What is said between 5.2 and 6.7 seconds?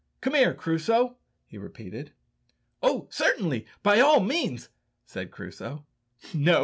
Crusoe no!